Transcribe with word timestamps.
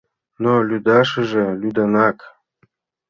Но 0.43 0.51
лӱдашыже 0.67 1.45
лӱдынак? 1.61 2.17